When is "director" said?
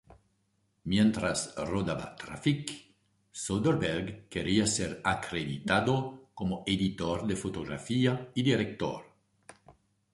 8.41-9.03